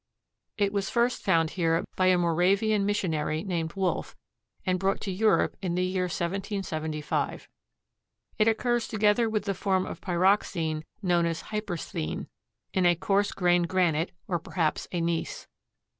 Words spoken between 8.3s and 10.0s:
It occurs together with the form